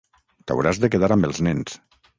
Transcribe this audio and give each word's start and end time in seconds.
T’hauràs 0.51 0.81
de 0.85 0.91
quedar 0.97 1.13
amb 1.17 1.31
els 1.31 1.47
nens. 1.51 1.81